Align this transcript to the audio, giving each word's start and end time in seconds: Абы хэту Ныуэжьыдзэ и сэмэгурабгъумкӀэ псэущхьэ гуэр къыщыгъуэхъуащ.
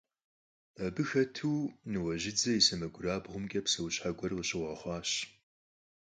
Абы 0.85 1.03
хэту 1.09 1.53
Ныуэжьыдзэ 1.91 2.51
и 2.59 2.61
сэмэгурабгъумкӀэ 2.65 3.61
псэущхьэ 3.65 4.09
гуэр 4.17 4.31
къыщыгъуэхъуащ. 4.37 5.09